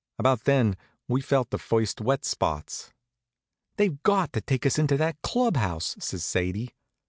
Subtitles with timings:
[0.17, 0.77] About then
[1.07, 2.91] we felt the first wet spots.
[3.75, 6.73] "They've got to take us into that club house," says Sadie.